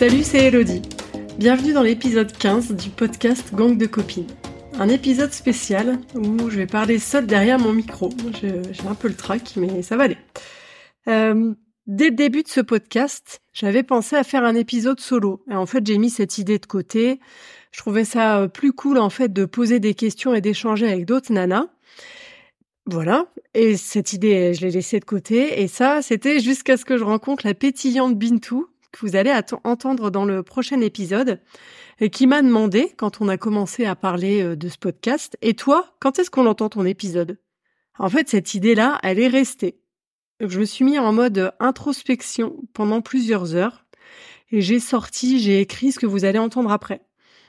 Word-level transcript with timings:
Salut, 0.00 0.22
c'est 0.22 0.46
Elodie. 0.46 0.80
Bienvenue 1.36 1.74
dans 1.74 1.82
l'épisode 1.82 2.32
15 2.32 2.74
du 2.74 2.88
podcast 2.88 3.54
Gang 3.54 3.76
de 3.76 3.84
copines. 3.84 4.26
Un 4.78 4.88
épisode 4.88 5.30
spécial 5.30 5.98
où 6.14 6.48
je 6.48 6.56
vais 6.56 6.66
parler 6.66 6.98
seul 6.98 7.26
derrière 7.26 7.58
mon 7.58 7.74
micro. 7.74 8.08
J'ai 8.40 8.88
un 8.88 8.94
peu 8.94 9.08
le 9.08 9.14
trac, 9.14 9.56
mais 9.56 9.82
ça 9.82 9.98
va 9.98 10.04
aller. 10.04 10.16
Euh, 11.06 11.52
dès 11.86 12.08
le 12.08 12.16
début 12.16 12.42
de 12.42 12.48
ce 12.48 12.62
podcast, 12.62 13.42
j'avais 13.52 13.82
pensé 13.82 14.16
à 14.16 14.24
faire 14.24 14.42
un 14.42 14.54
épisode 14.54 15.00
solo. 15.00 15.44
Et 15.50 15.54
en 15.54 15.66
fait, 15.66 15.86
j'ai 15.86 15.98
mis 15.98 16.08
cette 16.08 16.38
idée 16.38 16.58
de 16.58 16.64
côté. 16.64 17.20
Je 17.70 17.80
trouvais 17.80 18.06
ça 18.06 18.38
euh, 18.38 18.48
plus 18.48 18.72
cool 18.72 18.96
en 18.96 19.10
fait 19.10 19.30
de 19.30 19.44
poser 19.44 19.80
des 19.80 19.92
questions 19.92 20.34
et 20.34 20.40
d'échanger 20.40 20.90
avec 20.90 21.04
d'autres 21.04 21.30
nanas. 21.30 21.66
Voilà. 22.86 23.26
Et 23.52 23.76
cette 23.76 24.14
idée, 24.14 24.54
je 24.54 24.62
l'ai 24.62 24.70
laissée 24.70 24.98
de 24.98 25.04
côté. 25.04 25.60
Et 25.60 25.68
ça, 25.68 26.00
c'était 26.00 26.40
jusqu'à 26.40 26.78
ce 26.78 26.86
que 26.86 26.96
je 26.96 27.04
rencontre 27.04 27.46
la 27.46 27.52
pétillante 27.52 28.16
Bintou, 28.16 28.66
que 28.92 29.00
vous 29.00 29.16
allez 29.16 29.32
entendre 29.64 30.10
dans 30.10 30.24
le 30.24 30.42
prochain 30.42 30.80
épisode, 30.80 31.40
et 32.00 32.10
qui 32.10 32.26
m'a 32.26 32.42
demandé, 32.42 32.92
quand 32.96 33.20
on 33.20 33.28
a 33.28 33.36
commencé 33.36 33.84
à 33.84 33.94
parler 33.94 34.42
euh, 34.42 34.56
de 34.56 34.68
ce 34.68 34.78
podcast, 34.78 35.36
et 35.42 35.54
toi, 35.54 35.94
quand 36.00 36.18
est-ce 36.18 36.30
qu'on 36.30 36.46
entend 36.46 36.68
ton 36.68 36.84
épisode? 36.84 37.38
En 37.98 38.08
fait, 38.08 38.28
cette 38.28 38.54
idée-là, 38.54 38.98
elle 39.02 39.18
est 39.18 39.28
restée. 39.28 39.80
Je 40.40 40.58
me 40.58 40.64
suis 40.64 40.84
mis 40.84 40.98
en 40.98 41.12
mode 41.12 41.52
introspection 41.60 42.56
pendant 42.72 43.02
plusieurs 43.02 43.54
heures, 43.54 43.84
et 44.50 44.60
j'ai 44.62 44.80
sorti, 44.80 45.38
j'ai 45.40 45.60
écrit 45.60 45.92
ce 45.92 45.98
que 45.98 46.06
vous 46.06 46.24
allez 46.24 46.38
entendre 46.38 46.72
après. 46.72 47.02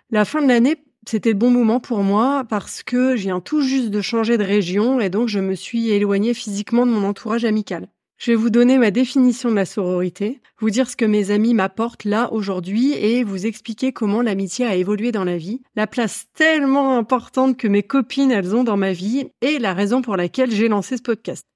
La 0.09 0.25
fin 0.25 0.41
de 0.41 0.47
l'année, 0.47 0.75
c'était 1.07 1.29
le 1.29 1.35
bon 1.35 1.49
moment 1.49 1.79
pour 1.79 2.03
moi 2.03 2.43
parce 2.47 2.83
que 2.83 3.15
je 3.15 3.23
viens 3.23 3.39
tout 3.39 3.61
juste 3.61 3.89
de 3.89 4.01
changer 4.01 4.37
de 4.37 4.43
région 4.43 4.99
et 4.99 5.09
donc 5.09 5.29
je 5.29 5.39
me 5.39 5.55
suis 5.55 5.89
éloignée 5.89 6.33
physiquement 6.33 6.85
de 6.85 6.91
mon 6.91 7.07
entourage 7.07 7.43
amical. 7.43 7.87
Je 8.21 8.29
vais 8.29 8.35
vous 8.35 8.51
donner 8.51 8.77
ma 8.77 8.91
définition 8.91 9.49
de 9.49 9.55
la 9.55 9.65
sororité, 9.65 10.41
vous 10.59 10.69
dire 10.69 10.87
ce 10.87 10.95
que 10.95 11.05
mes 11.05 11.31
amis 11.31 11.55
m'apportent 11.55 12.05
là 12.05 12.31
aujourd'hui 12.31 12.93
et 12.93 13.23
vous 13.23 13.47
expliquer 13.47 13.93
comment 13.93 14.21
l'amitié 14.21 14.63
a 14.63 14.75
évolué 14.75 15.11
dans 15.11 15.23
la 15.23 15.37
vie, 15.37 15.63
la 15.75 15.87
place 15.87 16.27
tellement 16.35 16.99
importante 16.99 17.57
que 17.57 17.67
mes 17.67 17.81
copines 17.81 18.29
elles 18.29 18.55
ont 18.55 18.63
dans 18.63 18.77
ma 18.77 18.93
vie 18.93 19.31
et 19.41 19.57
la 19.57 19.73
raison 19.73 20.03
pour 20.03 20.17
laquelle 20.17 20.51
j'ai 20.51 20.67
lancé 20.67 20.97
ce 20.97 21.01
podcast. 21.01 21.47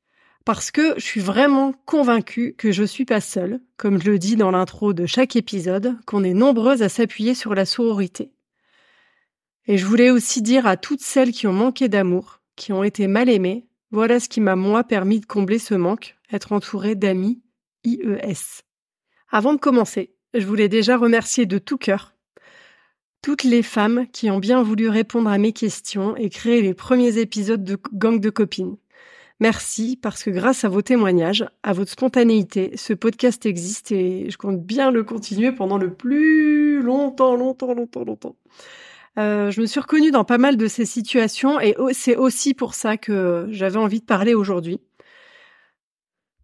Parce 0.43 0.71
que 0.71 0.95
je 0.97 1.05
suis 1.05 1.21
vraiment 1.21 1.75
convaincue 1.85 2.55
que 2.57 2.71
je 2.71 2.83
suis 2.83 3.05
pas 3.05 3.21
seule, 3.21 3.61
comme 3.77 4.01
je 4.01 4.09
le 4.09 4.17
dis 4.17 4.35
dans 4.35 4.49
l'intro 4.49 4.93
de 4.93 5.05
chaque 5.05 5.35
épisode, 5.35 5.95
qu'on 6.07 6.23
est 6.23 6.33
nombreuses 6.33 6.81
à 6.81 6.89
s'appuyer 6.89 7.35
sur 7.35 7.53
la 7.53 7.65
sororité. 7.65 8.31
Et 9.67 9.77
je 9.77 9.85
voulais 9.85 10.09
aussi 10.09 10.41
dire 10.41 10.65
à 10.65 10.77
toutes 10.77 11.01
celles 11.01 11.31
qui 11.31 11.45
ont 11.45 11.53
manqué 11.53 11.89
d'amour, 11.89 12.41
qui 12.55 12.73
ont 12.73 12.83
été 12.83 13.05
mal 13.05 13.29
aimées, 13.29 13.67
voilà 13.91 14.19
ce 14.19 14.27
qui 14.27 14.41
m'a 14.41 14.55
moi 14.55 14.83
permis 14.83 15.19
de 15.19 15.27
combler 15.27 15.59
ce 15.59 15.75
manque, 15.75 16.14
être 16.31 16.51
entourée 16.51 16.95
d'amis 16.95 17.41
IES. 17.83 18.63
Avant 19.29 19.53
de 19.53 19.59
commencer, 19.59 20.15
je 20.33 20.45
voulais 20.45 20.69
déjà 20.69 20.97
remercier 20.97 21.45
de 21.45 21.57
tout 21.57 21.77
cœur 21.77 22.15
toutes 23.25 23.43
les 23.43 23.63
femmes 23.63 24.05
qui 24.13 24.29
ont 24.29 24.37
bien 24.37 24.61
voulu 24.61 24.87
répondre 24.87 25.31
à 25.31 25.39
mes 25.39 25.51
questions 25.51 26.15
et 26.15 26.29
créer 26.29 26.61
les 26.61 26.75
premiers 26.75 27.17
épisodes 27.17 27.63
de 27.63 27.75
Gang 27.91 28.19
de 28.19 28.29
copines. 28.29 28.77
Merci 29.39 29.97
parce 29.99 30.23
que 30.23 30.29
grâce 30.29 30.63
à 30.63 30.69
vos 30.69 30.83
témoignages, 30.83 31.43
à 31.63 31.73
votre 31.73 31.89
spontanéité, 31.89 32.77
ce 32.77 32.93
podcast 32.93 33.43
existe 33.47 33.91
et 33.91 34.29
je 34.29 34.37
compte 34.37 34.63
bien 34.63 34.91
le 34.91 35.03
continuer 35.03 35.51
pendant 35.51 35.79
le 35.79 35.91
plus 35.91 36.83
longtemps, 36.83 37.35
longtemps, 37.35 37.73
longtemps, 37.73 38.03
longtemps. 38.03 38.35
Euh, 39.17 39.49
je 39.49 39.59
me 39.59 39.65
suis 39.65 39.79
reconnue 39.79 40.11
dans 40.11 40.23
pas 40.23 40.37
mal 40.37 40.55
de 40.55 40.67
ces 40.67 40.85
situations 40.85 41.59
et 41.59 41.75
c'est 41.93 42.17
aussi 42.17 42.53
pour 42.53 42.75
ça 42.75 42.95
que 42.95 43.47
j'avais 43.49 43.79
envie 43.79 44.01
de 44.01 44.05
parler 44.05 44.35
aujourd'hui. 44.35 44.81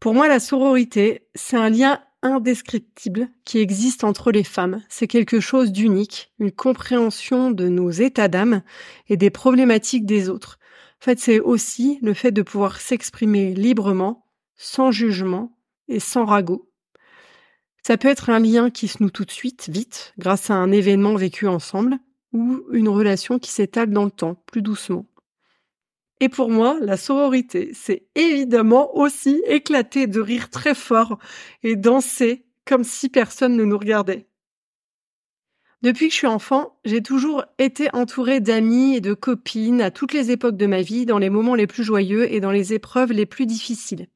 Pour 0.02 0.16
moi, 0.16 0.28
la 0.28 0.40
sororité, 0.40 1.28
c'est 1.36 1.58
un 1.58 1.70
lien 1.70 2.02
indescriptible 2.24 3.30
qui 3.46 3.60
existe 3.60 4.04
entre 4.04 4.32
les 4.32 4.44
femmes. 4.44 4.82
C'est 4.90 5.06
quelque 5.06 5.40
chose 5.40 5.72
d'unique, 5.72 6.32
une 6.40 6.52
compréhension 6.52 7.52
de 7.52 7.70
nos 7.70 7.92
états 7.92 8.28
d'âme 8.28 8.64
et 9.10 9.16
des 9.16 9.30
problématiques 9.30 10.08
des 10.08 10.28
autres. 10.28 10.58
En 11.02 11.06
fait, 11.06 11.20
c'est 11.20 11.40
aussi 11.40 12.00
le 12.02 12.16
fait 12.16 12.32
de 12.32 12.42
pouvoir 12.42 12.82
s'exprimer 12.82 13.54
librement, 13.54 14.26
sans 14.56 14.90
jugement 14.90 15.56
et 15.88 16.00
sans 16.00 16.26
ragot. 16.26 16.67
Ça 17.84 17.95
peut 17.95 18.08
être 18.08 18.32
un 18.32 18.40
lien 18.40 18.72
qui 18.72 18.88
se 18.88 19.04
noue 19.04 19.11
tout 19.11 19.26
de 19.26 19.32
suite, 19.32 19.70
vite, 19.70 20.16
grâce 20.17 20.50
à 20.50 20.56
un 20.56 20.72
événement 20.72 21.14
vécu 21.14 21.45
ensemble, 21.45 22.00
ou 22.34 22.64
une 22.72 22.90
relation 22.90 23.38
qui 23.38 23.52
s'étale 23.52 23.92
dans 23.92 24.06
le 24.06 24.11
temps, 24.11 24.42
plus 24.48 24.64
doucement. 24.64 25.06
Et 26.21 26.30
pour 26.30 26.52
moi, 26.52 26.77
la 26.80 26.98
sororité, 26.98 27.71
c'est 27.73 28.04
évidemment 28.14 28.95
aussi 28.95 29.42
éclater 29.48 30.05
de 30.05 30.21
rire 30.21 30.52
très 30.52 30.76
fort 30.76 31.17
et 31.64 31.76
danser 31.76 32.45
comme 32.64 32.83
si 32.83 33.09
personne 33.09 33.58
ne 33.58 33.65
nous 33.65 33.77
regardait. 33.77 34.27
Depuis 35.81 36.10
que 36.10 36.14
je 36.14 36.20
suis 36.20 36.27
enfant, 36.27 36.77
j'ai 36.86 37.02
toujours 37.02 37.43
été 37.58 37.89
entourée 37.93 38.39
d'amis 38.39 38.95
et 38.95 39.02
de 39.02 39.15
copines 39.15 39.81
à 39.81 39.89
toutes 39.89 40.14
les 40.14 40.30
époques 40.30 40.58
de 40.58 40.67
ma 40.67 40.83
vie, 40.83 41.08
dans 41.08 41.17
les 41.17 41.31
moments 41.31 41.55
les 41.55 41.65
plus 41.65 41.83
joyeux 41.83 42.31
et 42.31 42.39
dans 42.39 42.52
les 42.52 42.71
épreuves 42.73 43.11
les 43.11 43.26
plus 43.26 43.48
difficiles. 43.48 44.08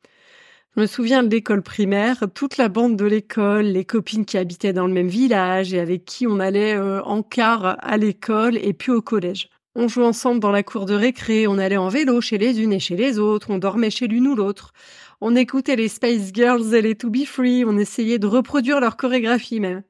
Je 0.75 0.81
me 0.81 0.85
souviens 0.85 1.23
de 1.23 1.29
l'école 1.31 1.63
primaire, 1.63 2.25
toute 2.35 2.57
la 2.57 2.69
bande 2.69 2.97
de 2.97 3.05
l'école, 3.05 3.65
les 3.65 3.85
copines 3.85 4.25
qui 4.25 4.37
habitaient 4.37 4.73
dans 4.73 4.85
le 4.85 4.93
même 4.93 5.07
village 5.07 5.73
et 5.73 5.79
avec 5.79 6.05
qui 6.05 6.27
on 6.27 6.39
allait 6.39 6.75
euh, 6.75 7.01
en 7.01 7.23
car 7.23 7.77
à 7.83 7.97
l'école 7.97 8.57
et 8.57 8.73
puis 8.73 8.91
au 8.91 9.01
collège. 9.01 9.49
On 9.77 9.89
jouait 9.89 10.05
ensemble 10.05 10.39
dans 10.39 10.51
la 10.51 10.63
cour 10.63 10.85
de 10.85 10.93
récré, 10.93 11.47
on 11.47 11.57
allait 11.57 11.75
en 11.75 11.89
vélo 11.89 12.21
chez 12.21 12.37
les 12.37 12.61
unes 12.61 12.71
et 12.71 12.79
chez 12.79 12.95
les 12.95 13.19
autres, 13.19 13.49
on 13.49 13.57
dormait 13.57 13.89
chez 13.89 14.07
l'une 14.07 14.25
ou 14.27 14.33
l'autre. 14.33 14.73
On 15.19 15.35
écoutait 15.35 15.75
les 15.75 15.89
Space 15.89 16.31
Girls 16.33 16.73
et 16.73 16.81
les 16.81 16.95
To 16.95 17.09
Be 17.09 17.25
Free, 17.25 17.65
on 17.65 17.77
essayait 17.77 18.17
de 18.17 18.25
reproduire 18.25 18.79
leur 18.79 18.95
chorégraphie 18.95 19.59
même. 19.59 19.83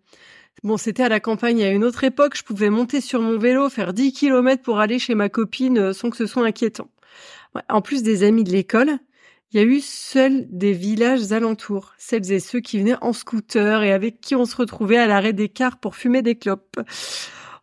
Bon, 0.64 0.78
c'était 0.78 1.04
à 1.04 1.10
la 1.10 1.20
campagne 1.20 1.62
à 1.64 1.70
une 1.70 1.84
autre 1.84 2.04
époque, 2.04 2.36
je 2.36 2.44
pouvais 2.44 2.72
monter 2.72 3.00
sur 3.00 3.22
mon 3.22 3.38
vélo, 3.38 3.70
faire 3.70 3.94
10 3.94 4.14
km 4.14 4.64
pour 4.64 4.80
aller 4.80 4.98
chez 4.98 5.14
ma 5.14 5.30
copine 5.30 5.78
euh, 5.78 5.94
sans 5.94 6.10
que 6.10 6.18
ce 6.18 6.26
soit 6.26 6.46
inquiétant. 6.46 6.90
En 7.70 7.84
plus 7.84 8.02
des 8.02 8.24
amis 8.24 8.44
de 8.44 8.52
l'école, 8.52 8.98
il 9.52 9.58
y 9.58 9.60
a 9.60 9.64
eu 9.64 9.82
seuls 9.82 10.48
des 10.50 10.74
villages 10.74 11.32
alentours, 11.32 11.94
celles 12.00 12.32
et 12.32 12.40
ceux 12.40 12.60
qui 12.60 12.80
venaient 12.80 12.98
en 13.02 13.14
scooter 13.14 13.84
et 13.84 13.94
avec 13.94 14.20
qui 14.20 14.36
on 14.36 14.46
se 14.46 14.56
retrouvait 14.56 14.98
à 14.98 15.06
l'arrêt 15.06 15.34
des 15.34 15.48
cars 15.48 15.78
pour 15.78 15.96
fumer 15.96 16.24
des 16.24 16.36
clopes. 16.36 16.80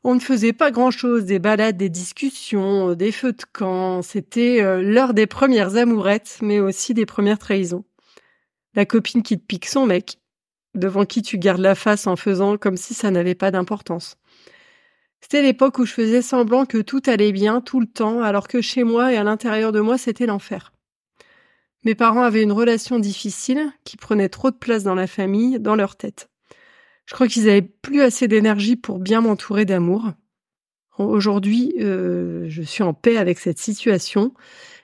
On 0.04 0.16
ne 0.16 0.20
faisait 0.20 0.52
pas 0.52 0.72
grand-chose, 0.72 1.24
des 1.24 1.38
balades, 1.38 1.76
des 1.76 1.88
discussions, 1.88 2.94
des 2.94 3.12
feux 3.12 3.32
de 3.32 3.44
camp. 3.52 4.02
C'était 4.02 4.60
euh, 4.60 4.82
l'heure 4.82 5.14
des 5.14 5.28
premières 5.28 5.76
amourettes, 5.76 6.38
mais 6.42 6.58
aussi 6.58 6.92
des 6.92 7.06
premières 7.06 7.38
trahisons. 7.38 7.84
La 8.74 8.84
copine 8.84 9.22
qui 9.22 9.38
te 9.38 9.44
pique 9.44 9.66
son 9.66 9.86
mec, 9.86 10.18
devant 10.74 11.04
qui 11.04 11.22
tu 11.22 11.38
gardes 11.38 11.60
la 11.60 11.76
face 11.76 12.08
en 12.08 12.16
faisant 12.16 12.56
comme 12.56 12.76
si 12.76 12.94
ça 12.94 13.12
n'avait 13.12 13.36
pas 13.36 13.52
d'importance. 13.52 14.16
C'était 15.20 15.42
l'époque 15.42 15.78
où 15.78 15.86
je 15.86 15.92
faisais 15.92 16.22
semblant 16.22 16.66
que 16.66 16.78
tout 16.78 17.02
allait 17.06 17.30
bien 17.30 17.60
tout 17.60 17.78
le 17.78 17.86
temps, 17.86 18.22
alors 18.22 18.48
que 18.48 18.60
chez 18.60 18.82
moi 18.82 19.12
et 19.12 19.16
à 19.16 19.22
l'intérieur 19.22 19.70
de 19.70 19.78
moi, 19.78 19.98
c'était 19.98 20.26
l'enfer. 20.26 20.72
Mes 21.84 21.94
parents 21.94 22.22
avaient 22.22 22.42
une 22.42 22.50
relation 22.50 22.98
difficile 22.98 23.72
qui 23.84 23.96
prenait 23.96 24.28
trop 24.28 24.50
de 24.50 24.56
place 24.56 24.82
dans 24.82 24.96
la 24.96 25.06
famille, 25.06 25.60
dans 25.60 25.76
leur 25.76 25.94
tête. 25.94 26.31
Je 27.12 27.14
crois 27.14 27.28
qu'ils 27.28 27.50
avaient 27.50 27.60
plus 27.60 28.00
assez 28.00 28.26
d'énergie 28.26 28.74
pour 28.74 28.98
bien 28.98 29.20
m'entourer 29.20 29.66
d'amour. 29.66 30.12
Aujourd'hui, 30.96 31.74
euh, 31.78 32.46
je 32.48 32.62
suis 32.62 32.82
en 32.82 32.94
paix 32.94 33.18
avec 33.18 33.38
cette 33.38 33.58
situation. 33.58 34.32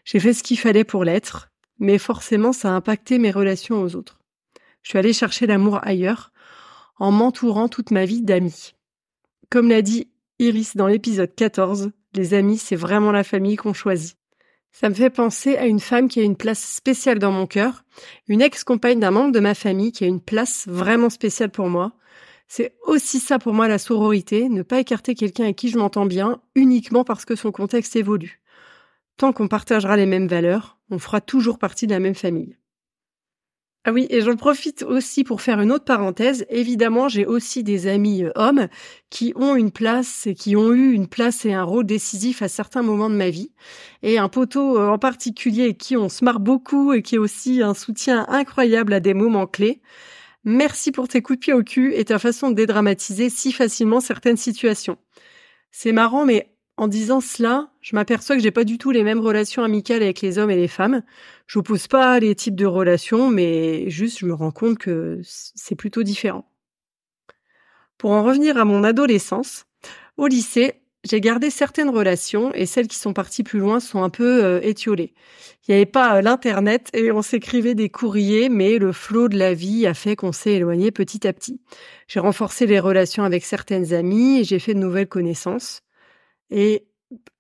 J'ai 0.05 0.21
fait 0.21 0.35
ce 0.35 0.43
qu'il 0.43 0.59
fallait 0.59 0.85
pour 0.85 1.05
l'être, 1.05 1.49
mais 1.79 1.97
forcément, 1.97 2.53
ça 2.53 2.69
a 2.69 2.73
impacté 2.73 3.19
mes 3.19 3.31
relations 3.31 3.81
aux 3.81 3.97
autres. 3.97 4.21
Je 4.83 4.91
suis 4.91 4.99
allée 4.99 5.15
chercher 5.15 5.47
l'amour 5.47 5.81
ailleurs, 5.81 6.31
en 6.99 7.13
m'entourant 7.13 7.67
toute 7.67 7.93
ma 7.93 8.05
vie 8.05 8.21
d'amis. 8.21 8.75
Comme 9.49 9.71
l'a 9.71 9.81
dit 9.81 10.11
Iris 10.39 10.77
dans 10.77 10.87
l'épisode 10.87 11.35
14, 11.35 11.93
les 12.13 12.35
amis, 12.35 12.59
c'est 12.59 12.77
vraiment 12.77 13.11
la 13.11 13.25
famille 13.25 13.57
qu'on 13.57 13.73
choisit. 13.73 14.18
Ça 14.81 14.89
me 14.89 14.95
fait 14.95 15.11
penser 15.11 15.57
à 15.57 15.67
une 15.67 15.81
femme 15.81 16.07
qui 16.07 16.21
a 16.21 16.23
une 16.23 16.37
place 16.37 16.63
spéciale 16.63 17.19
dans 17.19 17.33
mon 17.33 17.49
cœur, 17.49 17.83
une 18.29 18.41
ex-compagne 18.41 19.01
d'un 19.01 19.11
membre 19.11 19.33
de 19.33 19.41
ma 19.41 19.57
famille 19.57 19.91
qui 19.91 20.05
a 20.05 20.07
une 20.07 20.21
place 20.21 20.69
vraiment 20.69 21.11
spéciale 21.11 21.51
pour 21.51 21.69
moi. 21.69 21.95
C'est 22.47 22.77
aussi 22.87 23.19
ça 23.19 23.41
pour 23.41 23.55
moi 23.55 23.67
la 23.67 23.79
sororité, 23.79 24.49
ne 24.49 24.63
pas 24.63 24.79
écarter 24.79 25.17
quelqu'un 25.17 25.43
avec 25.43 25.57
qui 25.57 25.69
je 25.69 25.79
m'entends 25.79 26.07
bien 26.07 26.41
uniquement 26.55 27.03
parce 27.03 27.25
que 27.25 27.35
son 27.35 27.51
contexte 27.51 27.97
évolue. 27.97 28.41
Tant 29.17 29.33
qu'on 29.33 29.49
partagera 29.49 29.97
les 29.97 30.07
mêmes 30.07 30.29
valeurs, 30.29 30.79
on 30.93 31.01
fera 31.01 31.21
toujours 31.21 31.59
partie 31.59 31.89
de 31.89 31.93
la 31.93 31.99
même 31.99 32.15
famille. 32.15 32.57
Ah 33.89 33.91
oui, 33.91 34.07
et 34.11 34.21
j'en 34.21 34.37
profite 34.37 34.83
aussi 34.83 35.25
pour 35.25 35.41
faire 35.41 35.63
une 35.63 35.73
autre 35.73 35.87
parenthèse. 35.87 36.45
Évidemment, 36.51 37.09
j'ai 37.09 37.25
aussi 37.25 37.63
des 37.65 37.87
amis 37.87 38.23
euh, 38.23 38.31
hommes 38.35 38.69
qui 39.09 39.33
ont 39.35 39.57
une 39.57 39.71
place 39.71 40.27
et 40.27 40.35
qui 40.35 40.57
ont 40.57 40.75
eu 40.75 40.93
une 40.93 41.09
place 41.09 41.47
et 41.47 41.55
un 41.55 41.63
rôle 41.63 41.87
décisif 41.87 42.43
à 42.43 42.49
certains 42.49 42.83
moments 42.83 43.09
de 43.09 43.15
ma 43.15 43.31
vie. 43.31 43.51
Et 44.03 44.19
un 44.19 44.29
poteau 44.29 44.79
euh, 44.79 44.89
en 44.91 44.99
particulier 44.99 45.73
qui 45.73 45.97
on 45.97 46.11
se 46.11 46.23
marre 46.23 46.39
beaucoup 46.39 46.93
et 46.93 47.01
qui 47.01 47.15
est 47.15 47.19
aussi 47.19 47.63
un 47.63 47.73
soutien 47.73 48.27
incroyable 48.29 48.93
à 48.93 49.01
des 49.01 49.15
moments 49.15 49.47
clés. 49.47 49.81
Merci 50.45 50.93
pour 50.93 51.09
tes 51.09 51.23
coups 51.23 51.39
de 51.39 51.45
pied 51.45 51.53
au 51.55 51.63
cul 51.63 51.95
et 51.95 52.05
ta 52.05 52.19
façon 52.19 52.51
de 52.51 52.57
dédramatiser 52.57 53.31
si 53.31 53.53
facilement 53.53 54.01
certaines 54.01 54.37
situations. 54.37 54.99
C'est 55.71 55.93
marrant, 55.93 56.27
mais 56.27 56.53
en 56.79 56.87
disant 56.87 57.21
cela, 57.21 57.71
je 57.81 57.97
m'aperçois 57.97 58.37
que 58.37 58.43
j'ai 58.43 58.53
pas 58.53 58.63
du 58.63 58.79
tout 58.79 58.93
les 58.93 59.03
mêmes 59.03 59.19
relations 59.19 59.65
amicales 59.65 60.03
avec 60.03 60.21
les 60.21 60.39
hommes 60.39 60.51
et 60.51 60.57
les 60.57 60.69
femmes. 60.69 61.03
Je 61.49 61.59
n'oppose 61.59 61.89
pas 61.89 62.21
les 62.21 62.37
types 62.37 62.55
de 62.55 62.67
relations, 62.67 63.29
mais 63.31 63.91
juste 63.91 64.21
je 64.21 64.27
me 64.27 64.33
rends 64.33 64.53
compte 64.53 64.79
que 64.79 65.21
c'est 65.25 65.75
plutôt 65.75 66.05
différent. 66.05 66.49
Pour 67.99 68.13
en 68.13 68.23
revenir 68.23 68.57
à 68.59 68.65
mon 68.65 68.85
adolescence, 68.85 69.67
au 70.17 70.29
lycée, 70.29 70.75
j'ai 71.03 71.21
gardé 71.21 71.51
certaines 71.51 71.91
relations 71.91 72.55
et 72.55 72.65
celles 72.65 72.87
qui 72.87 72.97
sont 72.97 73.13
parties 73.13 73.43
plus 73.43 73.59
loin 73.59 73.81
sont 73.81 74.05
un 74.05 74.11
peu 74.11 74.45
euh, 74.45 74.61
étiolées. 74.63 75.15
Il 75.67 75.73
n'y 75.73 75.77
avait 75.77 75.87
pas 75.87 76.17
euh, 76.17 76.23
l'internet 76.23 76.91
et 76.93 77.11
on 77.11 77.23
s'écrivait 77.23 77.75
des 77.75 77.89
courriers, 77.89 78.49
mais 78.49 78.79
le 78.79 78.93
flot 78.93 79.29
de 79.29 79.37
la 79.37 79.53
vie 79.53 79.85
a 79.87 79.95
fait 79.95 80.15
qu'on 80.15 80.33
s'est 80.33 80.55
éloigné 80.55 80.93
petit 80.93 81.27
à 81.27 81.33
petit. 81.33 81.61
J'ai 82.07 82.21
renforcé 82.21 82.67
les 82.67 82.79
relations 82.79 83.25
avec 83.25 83.45
certaines 83.45 83.93
amies 83.95 84.41
et 84.41 84.45
j'ai 84.45 84.61
fait 84.61 84.75
de 84.75 84.79
nouvelles 84.79 85.09
connaissances. 85.09 85.83
Et 86.51 86.87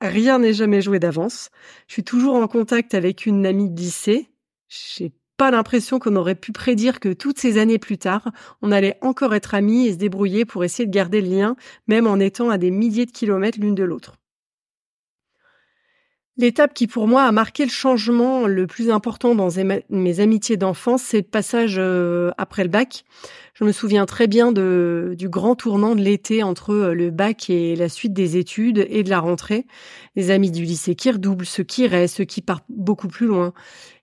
rien 0.00 0.38
n'est 0.38 0.52
jamais 0.52 0.81
joué 0.81 0.99
d'avance. 0.99 1.50
Je 1.87 1.94
suis 1.94 2.05
toujours 2.05 2.34
en 2.34 2.49
contact 2.49 2.94
avec 2.94 3.26
une 3.26 3.46
amie 3.46 3.70
de 3.70 3.81
lycée. 3.81 4.28
J'ai 4.69 5.12
pas 5.37 5.50
l'impression 5.50 5.99
qu'on 5.99 6.16
aurait 6.16 6.34
pu 6.34 6.52
prédire 6.52 7.00
que 7.00 7.12
toutes 7.12 7.38
ces 7.38 7.58
années 7.58 7.78
plus 7.78 7.99
tard, 7.99 8.31
on 8.60 8.72
allait 8.72 8.99
encore 9.02 9.34
être 9.34 9.55
amis 9.55 9.87
et 9.87 9.93
se 9.93 9.99
débrouiller 9.99 10.44
pour 10.44 10.64
essayer 10.64 10.87
de 10.87 10.93
garder 10.93 11.20
le 11.20 11.28
lien, 11.28 11.56
même 11.87 12.06
en 12.06 12.19
étant 12.19 12.50
à 12.50 12.58
des 12.58 12.70
milliers 12.70 13.06
de 13.06 13.12
kilomètres 13.12 13.60
l'une 13.60 13.75
de 13.75 13.84
l'autre. 13.84 14.14
L'étape 16.38 16.73
qui 16.73 16.87
pour 16.87 17.08
moi 17.08 17.25
a 17.25 17.32
marqué 17.32 17.64
le 17.64 17.70
changement 17.70 18.46
le 18.46 18.69
plus 18.69 18.90
important 18.90 19.35
dans 19.35 19.49
mes 19.90 20.20
amitiés 20.20 20.56
d'enfance, 20.56 21.02
c'est 21.02 21.17
le 21.19 21.23
passage 21.25 21.75
euh, 21.79 22.31
après 22.38 22.62
le 22.62 22.69
bac. 22.69 23.05
Je 23.55 23.64
me 23.64 23.73
souviens 23.73 24.06
très 24.06 24.29
bien 24.29 24.52
de, 24.52 25.17
du 25.19 25.29
grand 25.29 25.56
tournant 25.56 25.96
de 25.96 26.00
l'été 26.00 26.44
entre 26.44 26.73
euh, 26.73 26.94
le 26.94 27.11
bac 27.11 27.50
et 27.50 27.75
la 27.75 27.88
suite 27.88 28.12
des 28.12 28.37
études 28.37 28.87
et 28.88 29.02
de 29.02 29.11
la 29.11 29.19
rentrée. 29.19 29.67
Les 30.14 30.31
amis 30.31 30.52
du 30.52 30.62
lycée 30.62 30.94
qui 30.94 31.11
redoublent, 31.11 31.44
ceux 31.44 31.64
qui 31.64 31.88
restent, 31.88 32.19
ceux 32.19 32.25
qui 32.25 32.41
partent 32.41 32.67
beaucoup 32.69 33.08
plus 33.08 33.26
loin. 33.26 33.52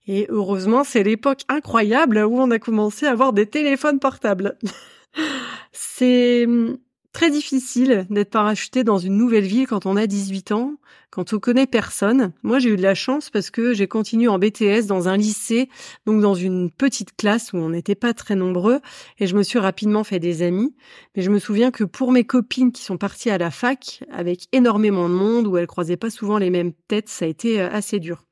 Et 0.05 0.25
heureusement, 0.27 0.83
c'est 0.83 1.03
l'époque 1.03 1.43
incroyable 1.47 2.17
où 2.17 2.37
on 2.37 2.51
a 2.51 2.59
commencé 2.59 3.05
à 3.05 3.11
avoir 3.11 3.31
des 3.31 3.45
téléphones 3.45 3.99
portables. 3.99 4.57
c'est 5.71 6.45
hum, 6.45 6.77
très 7.15 7.31
difficile 7.31 8.05
d'être 8.09 8.29
parachuté 8.29 8.83
dans 8.83 8.97
une 8.97 9.15
nouvelle 9.15 9.45
ville 9.45 9.67
quand 9.67 9.85
on 9.85 9.95
a 9.95 10.05
18 10.05 10.51
ans, 10.51 10.73
quand 11.11 11.31
on 11.31 11.39
connaît 11.39 11.65
personne. 11.65 12.33
Moi, 12.43 12.59
j'ai 12.59 12.71
eu 12.71 12.75
de 12.75 12.81
la 12.81 12.93
chance 12.93 13.29
parce 13.29 13.51
que 13.51 13.73
j'ai 13.73 13.87
continué 13.87 14.27
en 14.27 14.37
BTS 14.37 14.85
dans 14.87 15.07
un 15.07 15.15
lycée, 15.15 15.69
donc 16.05 16.19
dans 16.19 16.33
une 16.33 16.69
petite 16.69 17.15
classe 17.15 17.53
où 17.53 17.57
on 17.57 17.69
n'était 17.69 17.95
pas 17.95 18.13
très 18.13 18.35
nombreux, 18.35 18.81
et 19.17 19.27
je 19.27 19.35
me 19.37 19.43
suis 19.43 19.59
rapidement 19.59 20.03
fait 20.03 20.19
des 20.19 20.41
amis. 20.41 20.75
Mais 21.15 21.21
je 21.21 21.31
me 21.31 21.39
souviens 21.39 21.71
que 21.71 21.85
pour 21.85 22.11
mes 22.11 22.25
copines 22.25 22.73
qui 22.73 22.83
sont 22.83 22.97
parties 22.97 23.29
à 23.29 23.37
la 23.37 23.49
fac, 23.49 24.03
avec 24.11 24.47
énormément 24.51 25.07
de 25.07 25.13
monde, 25.13 25.47
où 25.47 25.55
elles 25.55 25.67
croisaient 25.67 25.95
pas 25.95 26.09
souvent 26.09 26.37
les 26.37 26.49
mêmes 26.49 26.73
têtes, 26.89 27.07
ça 27.07 27.23
a 27.23 27.29
été 27.29 27.61
euh, 27.61 27.69
assez 27.71 28.01
dur. 28.01 28.25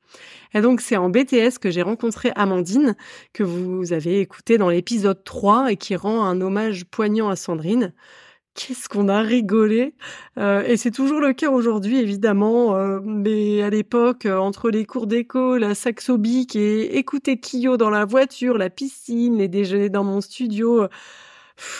Et 0.52 0.60
donc 0.60 0.82
c'est 0.82 0.98
en 0.98 1.08
BTS 1.08 1.58
que 1.58 1.70
j'ai 1.70 1.82
rencontré 1.82 2.32
Amandine, 2.36 2.96
que 3.32 3.44
vous 3.44 3.94
avez 3.94 4.20
écouté 4.20 4.58
dans 4.58 4.68
l'épisode 4.68 5.24
3 5.24 5.72
et 5.72 5.76
qui 5.78 5.96
rend 5.96 6.22
un 6.22 6.42
hommage 6.42 6.84
poignant 6.84 7.30
à 7.30 7.34
Sandrine 7.36 7.94
qu'est-ce 8.54 8.88
qu'on 8.88 9.08
a 9.08 9.20
rigolé 9.20 9.94
euh, 10.38 10.62
et 10.62 10.76
c'est 10.76 10.90
toujours 10.90 11.20
le 11.20 11.32
cas 11.32 11.50
aujourd'hui 11.50 11.98
évidemment 11.98 12.76
euh, 12.76 13.00
mais 13.02 13.62
à 13.62 13.70
l'époque 13.70 14.26
euh, 14.26 14.38
entre 14.38 14.70
les 14.70 14.84
cours 14.86 15.06
d'école 15.06 15.60
la 15.60 15.74
saxobique 15.74 16.56
et 16.56 16.96
écouter 16.96 17.36
Kyo 17.36 17.76
dans 17.76 17.90
la 17.90 18.04
voiture 18.04 18.56
la 18.56 18.70
piscine 18.70 19.38
les 19.38 19.48
déjeuners 19.48 19.88
dans 19.88 20.04
mon 20.04 20.20
studio 20.20 20.86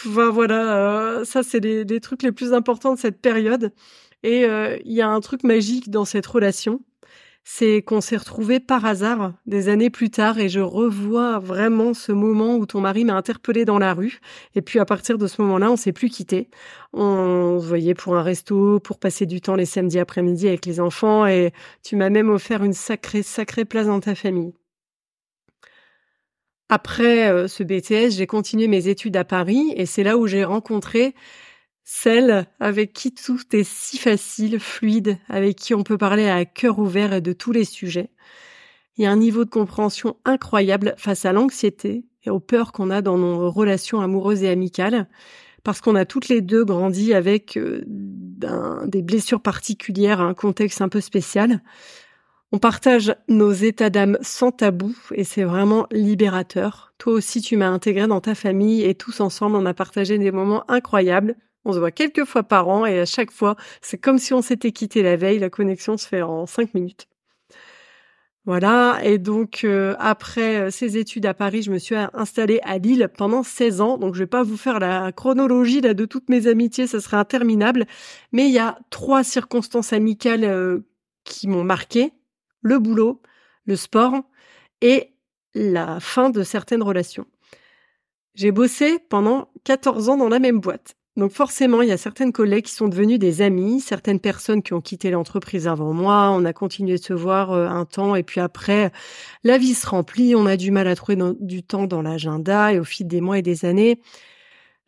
voilà 0.05 1.23
ça 1.25 1.43
c'est 1.43 1.61
les, 1.61 1.85
les, 1.85 2.01
trucs 2.01 2.23
les 2.23 2.33
plus 2.33 2.53
importants 2.53 2.95
de 2.95 2.99
cette 2.99 3.21
période. 3.21 3.73
Et 4.23 4.45
il 4.45 4.93
y 4.93 5.03
a 5.03 5.09
un 5.09 5.21
truc 5.21 5.43
magique 5.43 5.91
dans 5.91 6.05
cette 6.05 6.27
relation 6.27 6.81
c'est 7.45 7.83
qu'on 7.83 8.01
s'est 8.01 8.17
retrouvés 8.17 8.59
par 8.59 8.87
hasard 8.87 9.35
des 9.45 9.69
années 9.69 9.91
plus 9.91 10.11
tard 10.11 10.39
et 10.39 10.49
je 10.49 10.61
revois 10.61 11.39
vraiment 11.39 11.93
ce 11.93 12.11
moment 12.11 12.57
où 12.57 12.65
ton 12.65 12.81
mari 12.81 13.05
m'a 13.05 13.15
interpellé 13.15 13.67
dans 13.67 13.79
la 13.79 13.93
rue 13.93 14.21
et 14.55 14.63
puis 14.63 14.79
à 14.79 14.87
partir 14.87 15.19
de 15.19 15.27
ce 15.27 15.43
moment-là, 15.43 15.71
on 15.71 15.77
s'est 15.77 15.93
plus 15.93 16.09
quitté. 16.09 16.49
On 16.95 17.61
se 17.61 17.67
voyait 17.67 17.95
pour 17.95 18.17
un 18.17 18.23
resto, 18.23 18.81
pour 18.81 18.99
passer 18.99 19.27
du 19.27 19.43
temps 19.43 19.57
les 19.57 19.67
samedis 19.67 19.99
après-midi 19.99 20.49
avec 20.49 20.65
les 20.65 20.81
enfants 20.81 21.27
et 21.27 21.53
tu 21.83 21.97
m'as 21.97 22.11
même 22.11 22.31
offert 22.31 22.65
une 22.65 22.73
sacrée 22.73 23.23
sacrée 23.23 23.67
place 23.67 23.87
dans 23.87 24.01
ta 24.01 24.15
famille. 24.15 24.55
Après 26.71 27.31
euh, 27.31 27.47
ce 27.47 27.63
BTS, 27.63 28.17
j'ai 28.17 28.27
continué 28.27 28.69
mes 28.69 28.89
études 28.89 29.17
à 29.19 29.25
Paris 29.25 29.75
et 29.77 29.85
c'est 29.85 30.03
là 30.03 30.17
où 30.17 30.27
j'ai 30.27 30.45
rencontré 30.45 31.15
celle 31.85 32.47
avec 32.61 32.95
qui 32.95 33.13
tout 33.13 33.39
est 33.53 33.69
si 33.69 33.99
facile, 33.99 34.59
fluide, 34.59 35.19
avec 35.29 35.57
qui 35.57 35.75
on 35.75 35.83
peut 35.83 35.99
parler 35.99 36.29
à 36.29 36.45
cœur 36.47 36.79
ouvert 36.79 37.13
et 37.13 37.21
de 37.21 37.35
tous 37.35 37.53
les 37.53 37.65
sujets. 37.65 38.11
Il 38.97 39.05
y 39.05 39.07
a 39.07 39.13
un 39.13 39.17
niveau 39.17 39.45
de 39.45 39.51
compréhension 39.51 40.17
incroyable 40.25 40.95
face 40.97 41.27
à 41.27 41.33
l'anxiété 41.33 42.07
et 42.25 42.31
aux 42.31 42.41
peurs 42.41 42.73
qu'on 42.73 42.91
a 42.91 43.03
dans 43.03 43.19
nos 43.19 43.51
relations 43.51 44.01
amoureuses 44.01 44.43
et 44.43 44.49
amicales, 44.49 45.09
parce 45.63 45.81
qu'on 45.81 45.95
a 45.95 46.07
toutes 46.07 46.29
les 46.29 46.41
deux 46.41 46.65
grandi 46.65 47.13
avec 47.13 47.59
euh, 47.59 47.85
des 48.87 49.03
blessures 49.03 49.43
particulières, 49.43 50.21
un 50.21 50.35
contexte 50.35 50.81
un 50.81 50.89
peu 50.89 51.01
spécial. 51.01 51.63
On 52.53 52.59
partage 52.59 53.15
nos 53.29 53.53
états 53.53 53.91
d'âme 53.91 54.17
sans 54.23 54.53
tabou 54.53 54.95
et 55.13 55.25
c'est 55.25 55.45
vraiment 55.45 55.87
libérateur. 55.91 56.95
Toi 56.99 57.15
aussi, 57.15 57.41
tu 57.41 57.57
m'as 57.57 57.69
intégré 57.69 58.07
dans 58.07 58.21
ta 58.21 58.35
famille 58.35 58.85
et 58.85 58.95
tous 58.95 59.21
ensemble, 59.21 59.57
on 59.57 59.67
a 59.67 59.75
partagé 59.75 60.19
des 60.19 60.31
moments 60.31 60.65
incroyables 60.71 61.37
on 61.65 61.73
se 61.73 61.79
voit 61.79 61.91
quelques 61.91 62.25
fois 62.25 62.43
par 62.43 62.69
an 62.69 62.87
et 62.87 62.99
à 63.01 63.07
chaque 63.07 63.31
fois, 63.31 63.57
c'est 63.81 63.99
comme 63.99 64.19
si 64.19 64.35
on 64.35 64.43
s'était 64.43 64.73
quitté 64.73 65.03
la 65.03 65.17
veille. 65.17 65.39
La 65.39 65.51
connexion 65.51 65.97
se 65.97 66.07
fait 66.07 66.23
en 66.23 66.47
cinq 66.47 66.75
minutes. 66.75 67.09
Voilà, 68.47 69.01
et 69.03 69.17
donc 69.17 69.63
euh, 69.65 69.95
après 69.99 70.57
euh, 70.67 70.71
ces 70.71 70.99
études 70.99 71.25
à 71.25 71.33
Paris, 71.33 71.63
je 71.63 71.71
me 71.71 71.79
suis 71.79 71.95
installée 72.13 72.61
à 72.63 72.77
Lille 72.77 73.09
pendant 73.17 73.43
16 73.43 73.81
ans. 73.81 73.97
Donc 73.97 74.15
je 74.15 74.19
vais 74.19 74.27
pas 74.27 74.43
vous 74.43 74.59
faire 74.59 74.81
la 74.81 75.13
chronologie 75.13 75.81
là 75.81 75.95
de 75.95 76.05
toutes 76.05 76.29
mes 76.29 76.47
amitiés, 76.47 76.87
ça 76.87 77.01
serait 77.01 77.17
interminable. 77.17 77.87
Mais 78.33 78.47
il 78.49 78.53
y 78.53 78.59
a 78.59 78.79
trois 78.91 79.25
circonstances 79.25 79.95
amicales 79.95 80.45
euh, 80.45 80.81
qui 81.25 81.49
m'ont 81.49 81.65
marqué 81.65 82.13
le 82.61 82.79
boulot, 82.79 83.23
le 83.65 83.77
sport 83.77 84.15
et 84.83 85.15
la 85.55 85.99
fin 86.01 86.29
de 86.29 86.43
certaines 86.43 86.83
relations. 86.83 87.27
J'ai 88.35 88.53
bossé 88.53 88.99
pendant 89.09 89.49
14 89.65 90.11
ans 90.11 90.17
dans 90.19 90.29
la 90.29 90.39
même 90.39 90.61
boîte. 90.61 90.97
Donc 91.17 91.31
forcément, 91.31 91.81
il 91.81 91.89
y 91.89 91.93
a 91.93 91.97
certaines 91.97 92.33
collègues 92.33 92.65
qui 92.65 92.73
sont 92.73 92.89
devenues 92.89 93.19
des 93.19 93.41
amis, 93.41 93.81
certaines 93.81 94.19
personnes 94.19 94.63
qui 94.63 94.73
ont 94.73 94.81
quitté 94.81 95.13
l'entreprise 95.13 95.69
avant 95.69 95.93
moi, 95.93 96.31
on 96.33 96.45
a 96.45 96.53
continué 96.53 96.97
de 96.99 97.03
se 97.03 97.13
voir 97.13 97.53
euh, 97.53 97.69
un 97.69 97.85
temps 97.85 98.17
et 98.17 98.25
puis 98.25 98.41
après, 98.41 98.91
la 99.45 99.57
vie 99.57 99.75
se 99.75 99.87
remplit, 99.87 100.35
on 100.35 100.47
a 100.47 100.57
du 100.57 100.73
mal 100.73 100.89
à 100.89 100.97
trouver 100.97 101.17
du 101.39 101.63
temps 101.63 101.87
dans 101.87 102.03
l'agenda 102.03 102.73
et 102.73 102.81
au 102.81 102.85
fil 102.85 103.07
des 103.07 103.21
mois 103.21 103.39
et 103.39 103.43
des 103.43 103.65
années, 103.65 104.01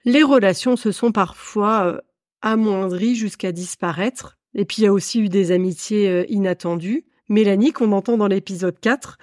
les 0.04 0.24
relations 0.24 0.76
se 0.76 0.90
sont 0.90 1.12
parfois 1.12 1.86
euh, 1.86 2.00
amoindries 2.42 3.14
jusqu'à 3.14 3.52
disparaître. 3.52 4.36
Et 4.54 4.64
puis 4.64 4.78
il 4.78 4.84
y 4.84 4.88
a 4.88 4.92
aussi 4.92 5.20
eu 5.20 5.28
des 5.28 5.52
amitiés 5.52 6.08
euh, 6.08 6.24
inattendues. 6.28 7.04
Mélanie, 7.28 7.72
qu'on 7.72 7.92
entend 7.92 8.16
dans 8.16 8.26
l'épisode 8.26 8.80
4, 8.80 9.18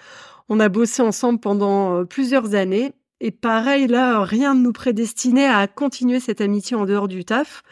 on 0.48 0.60
a 0.62 0.70
bossé 0.70 1.02
ensemble 1.02 1.42
pendant 1.42 2.06
plusieurs 2.06 2.56
années 2.56 2.94
et 3.26 3.32
pareil, 3.32 3.88
là, 3.88 4.22
rien 4.26 4.54
ne 4.54 4.60
nous 4.60 4.74
prédestinait 4.74 5.48
à 5.48 5.66
continuer 5.68 6.20
cette 6.20 6.42
amitié 6.42 6.76
en 6.76 6.84
dehors 6.84 7.08
du 7.08 7.24
taf. 7.24 7.64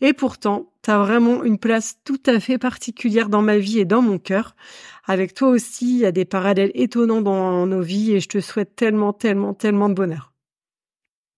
Et 0.00 0.12
pourtant, 0.12 0.72
tu 0.82 0.90
as 0.90 0.98
vraiment 0.98 1.44
une 1.44 1.58
place 1.58 2.00
tout 2.04 2.18
à 2.26 2.40
fait 2.40 2.58
particulière 2.58 3.28
dans 3.28 3.40
ma 3.40 3.56
vie 3.56 3.78
et 3.78 3.84
dans 3.84 4.02
mon 4.02 4.18
cœur. 4.18 4.56
Avec 5.04 5.32
toi 5.32 5.50
aussi, 5.50 5.92
il 5.92 5.98
y 5.98 6.06
a 6.06 6.10
des 6.10 6.24
parallèles 6.24 6.72
étonnants 6.74 7.22
dans 7.22 7.68
nos 7.68 7.82
vies 7.82 8.14
et 8.14 8.20
je 8.20 8.28
te 8.28 8.40
souhaite 8.40 8.74
tellement, 8.74 9.12
tellement, 9.12 9.54
tellement 9.54 9.88
de 9.88 9.94
bonheur. 9.94 10.32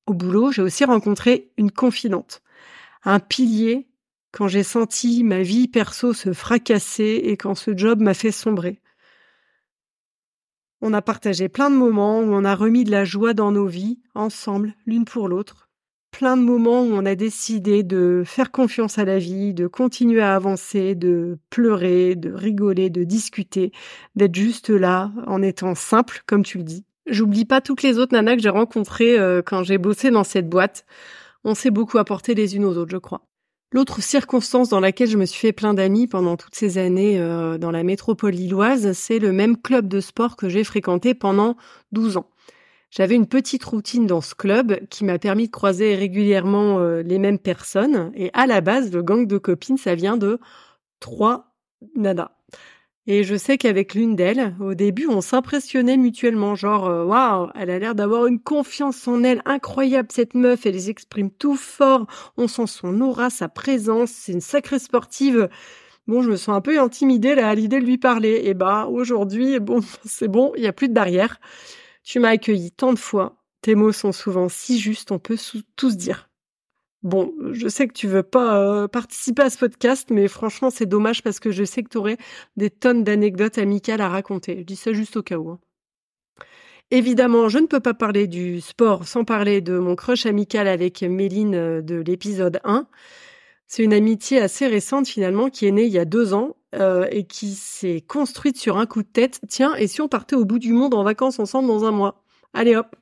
Au 0.06 0.14
boulot, 0.14 0.50
j'ai 0.50 0.62
aussi 0.62 0.87
rencontré 0.87 1.50
une 1.58 1.70
confidente, 1.70 2.40
un 3.04 3.20
pilier 3.20 3.87
quand 4.32 4.48
j'ai 4.48 4.62
senti 4.62 5.25
ma 5.25 5.42
vie 5.42 5.68
perso 5.68 6.14
se 6.14 6.32
fracasser 6.32 7.20
et 7.22 7.37
quand 7.37 7.54
ce 7.54 7.76
job 7.76 8.00
m'a 8.00 8.14
fait 8.14 8.32
sombrer. 8.32 8.80
On 10.80 10.92
a 10.92 11.02
partagé 11.02 11.49
plein 11.49 11.70
de 11.70 11.75
moments 11.75 12.20
où 12.20 12.32
on 12.32 12.44
a 12.44 12.54
remis 12.54 12.85
de 12.85 12.92
la 12.92 13.04
joie 13.04 13.35
dans 13.35 13.50
nos 13.50 13.66
vies, 13.66 13.99
ensemble, 14.14 14.75
l'une 14.87 15.04
pour 15.04 15.28
l'autre. 15.28 15.68
Plein 16.12 16.37
de 16.37 16.42
moments 16.42 16.82
où 16.82 16.92
on 16.92 17.04
a 17.04 17.16
décidé 17.16 17.82
de 17.82 18.23
faire 18.25 18.52
confiance 18.52 18.97
à 18.97 19.04
la 19.04 19.18
vie, 19.18 19.54
de 19.54 19.66
continuer 19.66 20.20
à 20.20 20.37
avancer, 20.37 20.94
de 20.94 21.38
pleurer, 21.50 22.14
de 22.14 22.32
rigoler, 22.32 22.90
de 22.90 23.02
discuter, 23.02 23.73
d'être 24.14 24.37
juste 24.37 24.70
là, 24.70 25.11
en 25.26 25.42
étant 25.42 25.75
simple, 25.75 26.23
comme 26.26 26.44
tu 26.44 26.58
le 26.58 26.64
dis. 26.64 26.85
J'oublie 27.08 27.44
pas 27.44 27.61
toutes 27.61 27.82
les 27.82 27.99
autres 27.99 28.14
nanas 28.14 28.37
que 28.37 28.42
j'ai 28.42 28.49
rencontrées 28.49 29.18
euh, 29.18 29.42
quand 29.44 29.64
j'ai 29.64 29.78
bossé 29.78 30.11
dans 30.11 30.25
cette 30.25 30.49
boîte. 30.49 30.87
On 31.42 31.54
s'est 31.54 31.70
beaucoup 31.70 31.99
apporté 31.99 32.35
les 32.35 32.54
unes 32.54 32.64
aux 32.64 32.76
autres, 32.76 32.92
je 32.92 32.99
crois. 32.99 33.23
L'autre 33.70 34.02
circonstance 34.02 34.70
dans 34.70 34.80
laquelle 34.80 35.10
je 35.10 35.18
me 35.18 35.26
suis 35.26 35.40
fait 35.40 35.52
plein 35.52 35.75
d'amis 35.75 36.06
pendant 36.06 36.38
toutes 36.38 36.54
ces 36.54 36.78
années 36.78 37.20
euh, 37.20 37.58
dans 37.58 37.70
la 37.70 37.82
métropole 37.82 38.32
lilloise, 38.32 38.92
c'est 38.92 39.18
le 39.18 39.30
même 39.30 39.60
club 39.60 39.88
de 39.88 40.00
sport 40.00 40.37
que 40.37 40.48
j'ai 40.48 40.64
fréquenté 40.64 41.14
pendant 41.14 41.56
12 41.92 42.16
ans. 42.16 42.30
J'avais 42.90 43.14
une 43.14 43.26
petite 43.26 43.64
routine 43.64 44.06
dans 44.06 44.22
ce 44.22 44.34
club 44.34 44.87
qui 44.88 45.04
m'a 45.04 45.18
permis 45.18 45.48
de 45.48 45.52
croiser 45.52 45.94
régulièrement 45.94 46.78
euh, 46.78 47.02
les 47.02 47.18
mêmes 47.18 47.38
personnes. 47.38 48.10
Et 48.14 48.30
à 48.32 48.46
la 48.46 48.62
base, 48.62 48.90
le 48.90 49.02
gang 49.02 49.26
de 49.26 49.37
copines, 49.37 49.76
ça 49.76 49.94
vient 49.94 50.16
de 50.16 50.40
trois 50.98 51.54
nanas. 51.94 52.38
Et 53.11 53.25
je 53.25 53.37
sais 53.37 53.57
qu'avec 53.57 53.95
l'une 53.95 54.17
d'elles, 54.17 54.55
au 54.61 54.75
début, 54.75 55.07
on 55.09 55.23
s'impressionnait 55.23 55.97
mutuellement, 55.97 56.55
genre 56.55 56.87
euh, 56.88 57.05
waouh, 57.07 57.49
elle 57.55 57.71
a 57.71 57.79
l'air 57.79 57.95
d'avoir 57.95 58.27
une 58.27 58.38
confiance 58.38 59.09
en 59.09 59.25
elle 59.25 59.41
incroyable 59.47 60.11
cette 60.12 60.35
meuf, 60.35 60.67
elle 60.67 60.75
les 60.75 60.91
exprime 60.91 61.31
tout 61.31 61.57
fort, 61.57 62.07
on 62.37 62.49
sent 62.49 62.67
son 62.67 63.00
aura, 63.00 63.31
sa 63.31 63.49
présence, 63.49 64.11
c'est 64.11 64.33
une 64.33 64.43
sacrée 64.43 64.79
sportive. 64.79 65.49
Bon, 66.07 66.21
je 66.21 66.31
me 66.31 66.37
sens 66.37 66.55
un 66.55 66.61
peu 66.61 66.79
intimidée 66.79 67.35
là 67.35 67.49
à 67.49 67.55
l'idée 67.55 67.81
de 67.81 67.87
lui 67.87 67.97
parler. 67.97 68.43
Et 68.45 68.53
bah 68.53 68.88
aujourd'hui, 68.91 69.59
bon, 69.59 69.81
c'est 70.05 70.29
bon, 70.29 70.53
il 70.59 70.62
y 70.62 70.67
a 70.67 70.75
plus 70.75 70.91
de 70.91 70.95
barrière. 70.95 71.41
Tu 72.05 72.21
m'as 72.21 72.31
accueilli 72.33 72.73
tant 72.73 72.93
de 72.93 72.99
fois, 72.99 73.37
tes 73.62 73.75
mots 73.75 73.93
sont 73.93 74.12
souvent 74.12 74.50
si 74.50 74.79
justes, 74.79 75.12
on 75.12 75.19
peut 75.19 75.38
tous 75.77 75.97
dire. 75.97 76.27
Bon, 77.02 77.33
je 77.52 77.69
sais 77.69 77.87
que 77.87 77.93
tu 77.93 78.09
veux 78.09 78.25
pas 78.25 78.61
euh, 78.61 78.88
participer 78.88 79.43
à 79.43 79.50
ce 79.50 79.59
podcast, 79.59 80.09
mais 80.11 80.26
franchement, 80.26 80.71
c'est 80.71 80.87
dommage 80.87 81.23
parce 81.23 81.38
que 81.38 81.52
je 81.52 81.62
sais 81.62 81.83
que 81.85 81.88
tu 81.88 81.99
aurais 81.99 82.17
des 82.57 82.71
tonnes 82.71 83.05
d'anecdotes 83.05 83.59
amicales 83.59 84.00
à 84.00 84.09
raconter. 84.09 84.59
Je 84.59 84.64
dis 84.64 84.76
ça 84.76 84.93
juste 84.93 85.17
au 85.17 85.23
cas 85.23 85.37
où. 85.37 85.50
Hein. 85.50 85.61
Évidemment, 86.90 87.49
je 87.49 87.59
ne 87.59 87.67
peux 87.67 87.81
pas 87.81 87.95
parler 87.95 88.26
du 88.26 88.61
sport 88.61 89.07
sans 89.07 89.25
parler 89.25 89.61
de 89.61 89.78
mon 89.78 89.95
crush 89.95 90.26
amical 90.26 90.67
avec 90.67 91.02
Méline 91.02 91.55
euh, 91.55 91.83
de 91.83 91.97
l'épisode 91.97 92.61
1. 92.64 92.88
C'est 93.67 93.85
une 93.85 93.93
amitié 93.93 94.40
assez 94.40 94.67
récente 94.67 95.07
finalement 95.07 95.50
qui 95.50 95.67
est 95.67 95.71
née 95.73 95.85
il 95.85 95.93
y 95.93 95.99
a 95.99 96.07
deux 96.07 96.35
ans 96.35 96.57
euh, 96.75 97.07
et 97.11 97.25
qui 97.25 97.55
s'est 97.55 98.00
construite 98.00 98.57
sur 98.57 98.78
un 98.78 98.87
coup 98.87 99.02
de 99.02 99.09
tête. 99.09 99.40
Tiens, 99.49 99.75
et 99.76 99.87
si 99.87 100.00
on 100.00 100.09
partait 100.09 100.37
au 100.37 100.45
bout 100.47 100.59
du 100.59 100.73
monde 100.73 100.95
en 100.95 101.05
vacances 101.05 101.38
ensemble 101.38 101.69
dans 101.69 101.85
un 101.85 101.93
mois? 101.93 102.25
Allez 102.55 102.75
hop. 102.76 102.97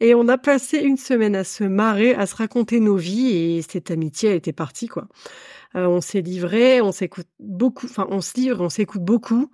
Et 0.00 0.14
on 0.14 0.28
a 0.28 0.38
passé 0.38 0.78
une 0.78 0.96
semaine 0.96 1.34
à 1.34 1.44
se 1.44 1.64
marrer, 1.64 2.14
à 2.14 2.26
se 2.26 2.36
raconter 2.36 2.80
nos 2.80 2.96
vies 2.96 3.56
et 3.58 3.62
cette 3.62 3.90
amitié 3.90 4.30
a 4.30 4.34
été 4.34 4.52
partie 4.52 4.86
quoi. 4.86 5.08
Euh, 5.74 5.86
on 5.86 6.00
s'est 6.00 6.20
livré, 6.20 6.80
on 6.80 6.92
s'écoute 6.92 7.26
beaucoup, 7.40 7.86
enfin 7.86 8.06
on 8.10 8.20
se 8.20 8.34
livre, 8.36 8.62
on 8.62 8.68
s'écoute 8.68 9.04
beaucoup. 9.04 9.50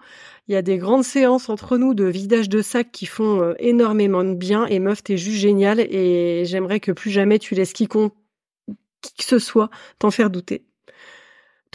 Il 0.49 0.53
y 0.53 0.57
a 0.57 0.63
des 0.63 0.79
grandes 0.79 1.05
séances 1.05 1.49
entre 1.49 1.79
nous 1.79 1.95
de 1.95 2.05
vidage 2.05 2.49
de 2.49 2.63
sac 2.63 2.91
qui 2.93 3.07
font 3.07 3.41
euh, 3.43 3.55
énormément 3.59 4.25
de 4.25 4.35
bien 4.35 4.67
et 4.67 4.81
meuf 4.81 5.03
t'es 5.03 5.17
juste 5.17 5.39
génial 5.39 5.81
et 5.81 6.45
j'aimerais 6.45 6.81
que 6.81 6.93
plus 6.93 7.11
jamais 7.11 7.39
tu 7.39 7.55
laisses 7.55 7.73
quiconque 7.73 8.15
qui 9.03 9.15
que 9.15 9.25
ce 9.25 9.39
soit 9.39 9.71
t'en 9.99 10.11
faire 10.11 10.31
douter. 10.31 10.67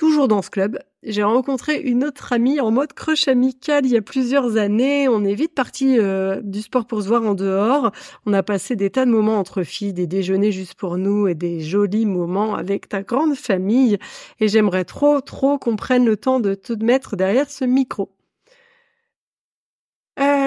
Toujours 0.03 0.27
dans 0.27 0.41
ce 0.41 0.49
club, 0.49 0.79
j'ai 1.03 1.23
rencontré 1.23 1.79
une 1.79 2.03
autre 2.03 2.33
amie 2.33 2.59
en 2.59 2.71
mode 2.71 2.91
crush 2.91 3.29
amical 3.29 3.85
il 3.85 3.93
y 3.93 3.95
a 3.95 4.01
plusieurs 4.01 4.57
années. 4.57 5.07
On 5.07 5.23
est 5.23 5.33
vite 5.33 5.55
parti 5.55 5.97
euh, 5.97 6.41
du 6.43 6.61
sport 6.61 6.85
pour 6.85 7.01
se 7.01 7.07
voir 7.07 7.23
en 7.23 7.35
dehors. 7.35 7.93
On 8.25 8.33
a 8.33 8.43
passé 8.43 8.75
des 8.75 8.89
tas 8.89 9.05
de 9.05 9.11
moments 9.11 9.39
entre 9.39 9.63
filles, 9.63 9.93
des 9.93 10.05
déjeuners 10.05 10.51
juste 10.51 10.73
pour 10.73 10.97
nous 10.97 11.29
et 11.29 11.35
des 11.35 11.61
jolis 11.61 12.05
moments 12.05 12.53
avec 12.55 12.89
ta 12.89 13.01
grande 13.01 13.35
famille. 13.35 13.97
Et 14.41 14.49
j'aimerais 14.49 14.83
trop, 14.83 15.21
trop 15.21 15.57
qu'on 15.57 15.77
prenne 15.77 16.03
le 16.03 16.17
temps 16.17 16.41
de 16.41 16.53
te 16.53 16.73
mettre 16.73 17.15
derrière 17.15 17.49
ce 17.49 17.63
micro. 17.63 18.11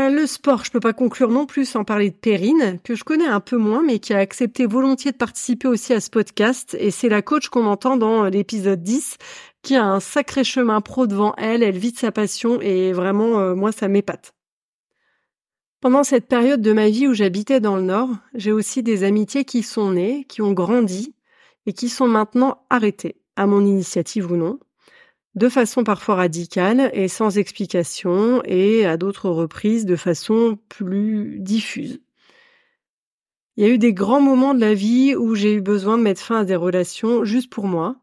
Euh, 0.07 0.11
le 0.11 0.27
sport, 0.27 0.65
je 0.65 0.71
peux 0.71 0.81
pas 0.81 0.93
conclure 0.93 1.31
non 1.31 1.47
plus 1.47 1.65
sans 1.65 1.85
parler 1.85 2.11
de 2.11 2.15
Perrine, 2.15 2.79
que 2.85 2.95
je 2.95 3.05
connais 3.05 3.27
un 3.27 3.41
peu 3.41 3.57
moins, 3.57 3.83
mais 3.83 3.99
qui 3.99 4.15
a 4.15 4.19
accepté 4.19 4.67
volontiers 4.67 5.13
de 5.13 5.17
participer 5.17 5.69
aussi 5.69 5.93
à 5.93 6.01
ce 6.01 6.11
podcast. 6.11 6.77
Et 6.81 6.91
c'est 6.91 7.09
la 7.09 7.23
coach 7.23 7.49
qu'on 7.49 7.67
entend 7.67 7.97
dans 7.97 8.25
l'épisode 8.25 8.83
10, 8.83 9.17
qui 9.63 9.77
a 9.77 9.85
un 9.85 10.01
sacré 10.01 10.45
chemin 10.45 10.81
pro 10.81 11.07
devant 11.07 11.35
elle. 11.37 11.63
Elle 11.63 11.79
vit 11.79 11.93
de 11.93 11.99
sa 11.99 12.13
passion 12.13 12.61
et 12.61 12.93
vraiment, 12.93 13.39
euh, 13.41 13.55
moi, 13.55 13.73
ça 13.73 13.89
m'épate. 13.89 14.33
Pendant 15.81 16.05
cette 16.05 16.27
période 16.27 16.63
de 16.63 16.73
ma 16.73 16.89
vie 16.89 17.07
où 17.07 17.15
j'habitais 17.15 17.61
dans 17.61 17.77
le 17.77 17.83
Nord, 17.83 18.11
j'ai 18.35 18.53
aussi 18.53 18.83
des 18.83 19.05
amitiés 19.05 19.45
qui 19.45 19.63
sont 19.63 19.93
nées, 19.93 20.25
qui 20.29 20.43
ont 20.43 20.53
grandi 20.53 21.15
et 21.67 21.73
qui 21.73 21.89
sont 21.89 22.09
maintenant 22.09 22.65
arrêtées, 22.71 23.17
à 23.37 23.47
mon 23.47 23.65
initiative 23.65 24.31
ou 24.33 24.37
non 24.37 24.59
de 25.37 25.49
façon 25.51 25.85
parfois 25.85 26.17
radicale 26.17 26.91
et 26.95 27.09
sans 27.09 27.39
explication, 27.39 28.43
et 28.45 28.87
à 28.87 28.97
d'autres 28.97 29.29
reprises 29.29 29.85
de 29.85 29.97
façon 29.97 30.59
plus 30.69 31.39
diffuse. 31.39 32.01
Il 33.57 33.65
y 33.65 33.69
a 33.69 33.71
eu 33.73 33.79
des 33.79 33.93
grands 33.93 34.21
moments 34.21 34.55
de 34.55 34.61
la 34.61 34.75
vie 34.75 35.15
où 35.15 35.35
j'ai 35.35 35.55
eu 35.55 35.61
besoin 35.61 35.99
de 35.99 36.03
mettre 36.03 36.23
fin 36.23 36.41
à 36.41 36.45
des 36.45 36.57
relations 36.57 37.25
juste 37.25 37.51
pour 37.51 37.67
moi, 37.67 37.97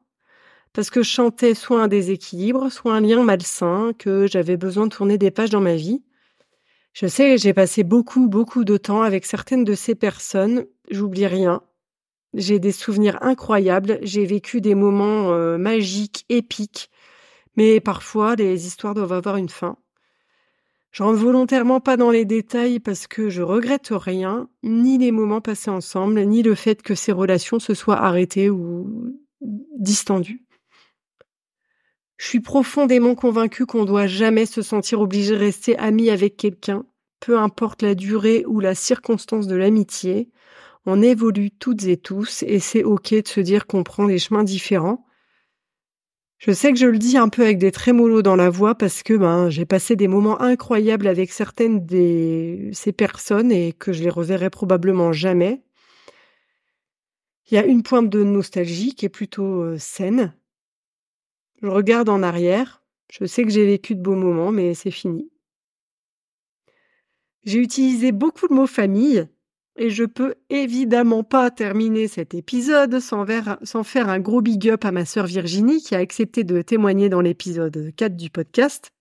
parce 0.74 0.90
que 0.90 1.04
je 1.04 1.10
chantais 1.10 1.56
soit 1.56 1.82
un 1.82 1.88
déséquilibre, 1.88 2.72
soit 2.72 2.94
un 2.94 3.02
lien 3.02 3.24
malsain, 3.24 3.94
que 3.98 4.28
j'avais 4.28 4.58
besoin 4.58 4.88
de 4.88 4.94
tourner 4.96 5.18
des 5.18 5.32
pages 5.32 5.52
dans 5.52 5.62
ma 5.62 5.76
vie. 5.76 6.04
Je 6.94 7.08
sais, 7.08 7.40
j'ai 7.40 7.54
passé 7.54 7.84
beaucoup, 7.84 8.28
beaucoup 8.28 8.64
de 8.64 8.78
temps 8.78 9.02
avec 9.02 9.26
certaines 9.26 9.64
de 9.64 9.74
ces 9.74 9.96
personnes, 9.96 10.66
j'oublie 10.92 11.26
rien. 11.26 11.64
J'ai 12.36 12.60
des 12.60 12.72
souvenirs 12.72 13.18
incroyables, 13.22 14.00
j'ai 14.02 14.26
vécu 14.26 14.62
des 14.62 14.76
moments 14.76 15.34
euh, 15.34 15.58
magiques, 15.58 16.26
épiques, 16.30 16.90
mais 17.56 17.80
parfois, 17.80 18.36
les 18.36 18.68
histoires 18.68 18.94
doivent 18.94 19.14
avoir 19.14 19.38
une 19.38 19.50
fin. 19.50 19.78
Je 20.92 21.02
rentre 21.02 21.20
volontairement 21.20 21.80
pas 21.80 21.98
dans 21.98 22.12
les 22.12 22.24
détails 22.24 22.80
parce 22.80 23.08
que 23.08 23.30
je 23.30 23.42
regrette 23.42 23.90
rien, 23.92 24.48
ni 24.62 25.00
les 25.00 25.12
moments 25.12 25.42
passés 25.42 25.72
ensemble, 25.72 26.22
ni 26.22 26.44
le 26.44 26.54
fait 26.54 26.84
que 26.84 26.94
ces 26.94 27.12
relations 27.12 27.60
se 27.60 27.74
soient 27.74 27.98
arrêtées 27.98 28.52
ou 28.52 29.18
distendues. 29.80 30.46
Je 32.18 32.28
suis 32.28 32.40
profondément 32.42 33.16
convaincue 33.16 33.66
qu'on 33.66 33.86
doit 33.86 34.06
jamais 34.06 34.46
se 34.46 34.62
sentir 34.62 35.02
obligé 35.02 35.32
de 35.32 35.40
rester 35.40 35.78
ami 35.80 36.12
avec 36.12 36.38
quelqu'un, 36.38 36.86
peu 37.20 37.40
importe 37.40 37.82
la 37.82 37.96
durée 37.96 38.46
ou 38.48 38.60
la 38.60 38.76
circonstance 38.76 39.48
de 39.48 39.56
l'amitié. 39.56 40.30
On 40.86 41.02
évolue 41.02 41.50
toutes 41.50 41.86
et 41.86 41.98
tous 41.98 42.44
et 42.44 42.60
c'est 42.60 42.84
ok 42.84 43.16
de 43.24 43.28
se 43.28 43.40
dire 43.40 43.66
qu'on 43.66 43.84
prend 43.84 44.06
des 44.06 44.20
chemins 44.20 44.44
différents 44.44 45.06
je 46.46 46.52
sais 46.52 46.74
que 46.74 46.78
je 46.78 46.88
le 46.88 46.98
dis 46.98 47.16
un 47.16 47.30
peu 47.30 47.44
avec 47.44 47.58
des 47.58 47.72
trémolos 47.72 48.22
dans 48.22 48.36
la 48.36 48.50
voix 48.50 48.76
parce 48.76 49.02
que 49.02 49.14
ben 49.14 49.50
j'ai 49.50 49.66
passé 49.66 49.96
des 49.96 50.10
moments 50.10 50.42
incroyables 50.42 51.08
avec 51.08 51.32
certaines 51.32 51.86
de 51.86 52.70
ces 52.74 52.92
personnes 52.92 53.50
et 53.50 53.72
que 53.72 53.94
je 53.94 54.04
les 54.04 54.10
reverrai 54.10 54.50
probablement 54.50 55.14
jamais. 55.14 55.62
Il 57.50 57.54
y 57.54 57.58
a 57.58 57.66
une 57.66 57.82
pointe 57.82 58.10
de 58.10 58.26
nostalgie 58.26 58.94
qui 58.94 59.06
est 59.06 59.10
plutôt 59.10 59.62
euh, 59.62 59.78
saine. 59.78 60.36
Je 61.62 61.68
regarde 61.68 62.10
en 62.10 62.22
arrière. 62.22 62.84
Je 63.10 63.24
sais 63.24 63.44
que 63.44 63.50
j'ai 63.50 63.66
vécu 63.66 63.96
de 63.96 64.02
beaux 64.02 64.16
moments, 64.16 64.52
mais 64.52 64.74
c'est 64.74 64.92
fini. 64.92 65.32
J'ai 67.46 67.60
utilisé 67.60 68.12
beaucoup 68.12 68.50
de 68.50 68.54
mots 68.54 68.68
famille 68.68 69.30
et 69.76 69.90
je 69.90 70.04
peux 70.04 70.36
évidemment 70.50 71.24
pas 71.24 71.50
terminer 71.50 72.08
cet 72.08 72.36
épisode 72.36 73.00
sans, 73.00 73.26
faire 73.84 74.10
un 74.10 74.20
gros 74.20 74.42
big 74.42 74.70
up 74.70 74.86
à 74.86 74.92
ma 74.92 75.06
sœur 75.06 75.26
Virginie 75.26 75.82
qui 75.82 75.96
a 75.96 76.00
accepté 76.00 76.44
de 76.44 76.62
témoigner 76.62 77.10
dans 77.10 77.22
l'épisode 77.22 77.92
4 77.96 78.16
du 78.16 78.30
podcast. 78.30 78.92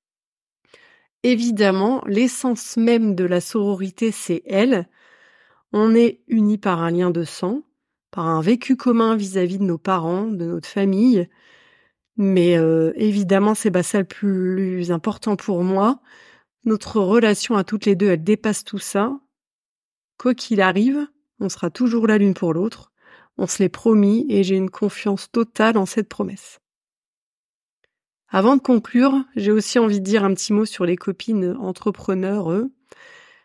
Évidemment, 1.25 2.03
l'essence 2.07 2.77
même 2.77 3.15
de 3.15 3.25
la 3.25 3.41
sororité, 3.41 4.11
c'est 4.11 4.43
elle. 4.47 4.89
On 5.73 5.95
est 5.95 6.21
unis 6.27 6.59
par 6.59 6.81
un 6.81 6.91
lien 6.91 7.11
de 7.11 7.23
sang, 7.23 7.63
par 8.11 8.27
un 8.27 8.41
vécu 8.41 8.77
commun 8.77 9.15
vis-à-vis 9.15 9.59
de 9.59 9.65
nos 9.65 9.79
parents, 9.79 10.27
de 10.27 10.47
notre 10.47 10.69
famille. 10.69 11.29
Mais 12.17 12.57
euh, 12.59 12.93
évidemment, 12.97 13.55
c'est 13.55 13.71
bah, 13.71 13.83
ça 13.83 13.99
le 13.99 14.05
plus 14.05 14.91
important 14.91 15.37
pour 15.37 15.63
moi. 15.65 16.01
Notre 16.65 17.01
relation 17.01 17.57
à 17.57 17.65
toutes 17.65 17.87
les 17.87 17.97
deux, 17.97 18.11
elle 18.11 18.25
dépasse 18.25 18.65
tout 18.65 18.79
ça. 18.79 19.22
Quoi 20.23 20.37
qu'il 20.37 20.61
arrive, 20.61 21.09
on 21.41 21.49
sera 21.49 21.69
toujours 21.69 22.07
là 22.07 22.17
l'une 22.17 22.35
pour 22.35 22.55
l'autre. 22.55 22.93
On 23.39 23.49
se 23.49 23.61
l'est 23.61 23.69
promis 23.69 24.25
et 24.29 24.45
j'ai 24.45 24.55
une 24.55 24.71
confiance 24.71 25.29
totale 25.33 25.77
en 25.77 25.85
cette 25.85 26.09
promesse. 26.09 26.61
Avant 28.29 28.55
de 28.55 28.63
conclure, 28.63 29.25
j'ai 29.35 29.51
aussi 29.51 29.81
envie 29.81 29.99
de 29.99 30.05
dire 30.05 30.23
un 30.23 30.33
petit 30.33 30.53
mot 30.53 30.65
sur 30.65 30.85
les 30.85 30.95
copines 30.95 31.57
entrepreneurs, 31.59 32.53
eux. 32.53 32.71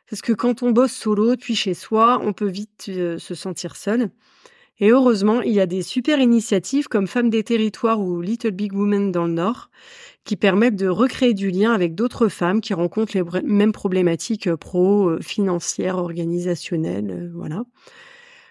Parce 0.07 0.21
que 0.21 0.33
quand 0.33 0.61
on 0.61 0.69
bosse 0.69 0.91
solo, 0.91 1.35
puis 1.35 1.55
chez 1.55 1.73
soi, 1.73 2.19
on 2.21 2.31
peut 2.31 2.45
vite 2.45 2.85
euh, 2.89 3.17
se 3.17 3.33
sentir 3.33 3.75
seul. 3.75 4.11
Et 4.79 4.91
heureusement, 4.91 5.41
il 5.41 5.53
y 5.53 5.59
a 5.59 5.65
des 5.65 5.81
super 5.81 6.19
initiatives 6.19 6.87
comme 6.87 7.07
Femmes 7.07 7.31
des 7.31 7.43
Territoires 7.43 7.99
ou 7.99 8.21
Little 8.21 8.51
Big 8.51 8.73
Women 8.73 9.11
dans 9.11 9.25
le 9.25 9.33
Nord 9.33 9.69
qui 10.27 10.35
permettent 10.35 10.75
de 10.75 10.87
recréer 10.87 11.33
du 11.33 11.49
lien 11.49 11.71
avec 11.71 11.95
d'autres 11.95 12.27
femmes 12.27 12.61
qui 12.61 12.73
rencontrent 12.73 13.17
les 13.17 13.23
mêmes 13.43 13.71
problématiques 13.71 14.47
euh, 14.47 14.57
pro, 14.57 15.09
euh, 15.09 15.19
financières, 15.21 15.97
organisationnelles, 15.97 17.09
euh, 17.09 17.31
voilà. 17.33 17.63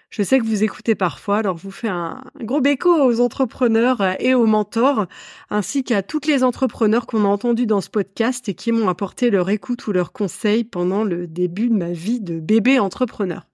Je 0.09 0.23
sais 0.23 0.39
que 0.39 0.45
vous 0.45 0.63
écoutez 0.63 0.95
parfois, 0.95 1.37
alors 1.37 1.57
je 1.57 1.63
vous 1.63 1.71
fais 1.71 1.89
un 1.89 2.23
gros 2.41 2.61
béco 2.61 2.89
aux 2.89 3.19
entrepreneurs 3.19 4.01
et 4.19 4.33
aux 4.33 4.45
mentors, 4.45 5.05
ainsi 5.49 5.83
qu'à 5.83 6.01
toutes 6.01 6.25
les 6.25 6.45
entrepreneurs 6.45 7.05
qu'on 7.05 7.25
a 7.25 7.27
entendus 7.27 7.67
dans 7.67 7.81
ce 7.81 7.89
podcast 7.89 8.47
et 8.47 8.53
qui 8.53 8.71
m'ont 8.71 8.87
apporté 8.87 9.29
leur 9.29 9.49
écoute 9.49 9.85
ou 9.85 9.91
leurs 9.91 10.13
conseils 10.13 10.63
pendant 10.63 11.03
le 11.03 11.27
début 11.27 11.67
de 11.67 11.75
ma 11.75 11.91
vie 11.91 12.21
de 12.21 12.39
bébé 12.39 12.79
entrepreneur. 12.79 13.45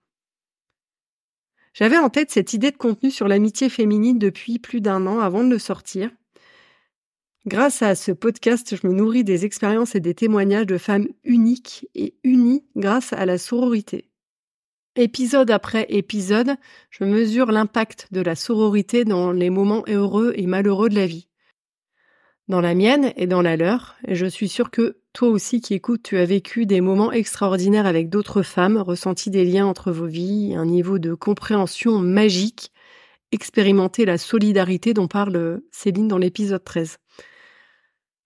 J'avais 1.73 1.97
en 1.97 2.09
tête 2.09 2.31
cette 2.31 2.53
idée 2.53 2.71
de 2.71 2.77
contenu 2.77 3.11
sur 3.11 3.27
l'amitié 3.27 3.69
féminine 3.69 4.19
depuis 4.19 4.59
plus 4.59 4.81
d'un 4.81 5.07
an 5.07 5.19
avant 5.19 5.43
de 5.43 5.49
le 5.49 5.59
sortir, 5.59 6.09
Grâce 7.45 7.81
à 7.81 7.93
ce 7.93 8.13
podcast, 8.13 8.73
je 8.73 8.87
me 8.87 8.93
nourris 8.93 9.25
des 9.25 9.43
expériences 9.43 9.95
et 9.95 9.99
des 9.99 10.13
témoignages 10.13 10.65
de 10.65 10.77
femmes 10.77 11.09
uniques 11.25 11.89
et 11.93 12.15
unies 12.23 12.63
grâce 12.77 13.11
à 13.11 13.25
la 13.25 13.37
sororité. 13.37 14.09
Épisode 14.95 15.51
après 15.51 15.85
épisode, 15.89 16.55
je 16.89 17.03
mesure 17.03 17.51
l'impact 17.51 18.07
de 18.11 18.21
la 18.21 18.35
sororité 18.35 19.03
dans 19.03 19.33
les 19.33 19.49
moments 19.49 19.83
heureux 19.89 20.31
et 20.37 20.47
malheureux 20.47 20.87
de 20.87 20.95
la 20.95 21.05
vie. 21.05 21.27
Dans 22.47 22.61
la 22.61 22.75
mienne 22.75 23.11
et 23.17 23.27
dans 23.27 23.41
la 23.41 23.57
leur, 23.57 23.97
et 24.07 24.15
je 24.15 24.25
suis 24.25 24.47
sûre 24.47 24.71
que 24.71 25.01
toi 25.13 25.29
aussi 25.29 25.61
qui 25.61 25.75
écoutes, 25.75 26.01
tu 26.01 26.17
as 26.17 26.25
vécu 26.25 26.65
des 26.65 26.81
moments 26.81 27.11
extraordinaires 27.11 27.85
avec 27.85 28.09
d'autres 28.09 28.41
femmes, 28.41 28.77
ressenti 28.77 29.29
des 29.29 29.45
liens 29.45 29.67
entre 29.67 29.91
vos 29.91 30.07
vies, 30.07 30.55
un 30.55 30.65
niveau 30.65 30.97
de 30.97 31.13
compréhension 31.13 31.99
magique, 31.99 32.71
expérimenté 33.31 34.05
la 34.05 34.17
solidarité 34.17 34.95
dont 34.95 35.07
parle 35.07 35.61
Céline 35.71 36.07
dans 36.07 36.17
l'épisode 36.17 36.63
13. 36.63 36.97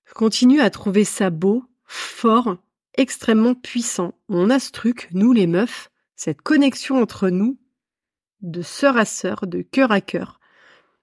Je 0.06 0.14
continue 0.14 0.62
à 0.62 0.70
trouver 0.70 1.04
ça 1.04 1.30
beau, 1.30 1.66
fort, 1.84 2.56
extrêmement 2.96 3.54
puissant. 3.54 4.14
On 4.30 4.50
a 4.50 4.58
ce 4.60 4.72
truc, 4.72 5.10
nous 5.12 5.34
les 5.34 5.48
meufs, 5.48 5.92
cette 6.16 6.42
connexion 6.42 7.02
entre 7.02 7.30
nous, 7.30 7.60
de 8.42 8.62
sœur 8.62 8.96
à 8.96 9.04
sœur, 9.04 9.46
de 9.46 9.62
cœur 9.62 9.92
à 9.92 10.00
cœur. 10.00 10.40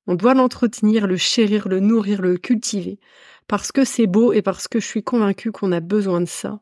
On 0.07 0.15
doit 0.15 0.35
l'entretenir, 0.35 1.07
le 1.07 1.17
chérir, 1.17 1.69
le 1.69 1.81
nourrir, 1.81 2.23
le 2.23 2.37
cultiver. 2.37 2.99
Parce 3.47 3.73
que 3.73 3.85
c'est 3.85 4.07
beau 4.07 4.33
et 4.33 4.43
parce 4.43 4.69
que 4.69 4.81
je 4.81 4.87
suis 4.87 5.03
convaincue 5.03 5.53
qu'on 5.53 5.73
a 5.73 5.81
besoin 5.81 6.21
de 6.21 6.29
ça. 6.29 6.61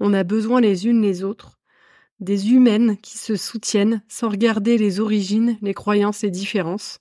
On 0.00 0.14
a 0.14 0.24
besoin 0.24 0.60
les 0.60 0.86
unes 0.86 1.02
les 1.02 1.24
autres. 1.24 1.58
Des 2.20 2.52
humaines 2.52 2.96
qui 2.98 3.18
se 3.18 3.36
soutiennent 3.36 4.02
sans 4.08 4.28
regarder 4.28 4.78
les 4.78 5.00
origines, 5.00 5.58
les 5.60 5.74
croyances 5.74 6.24
et 6.24 6.30
différences. 6.30 7.00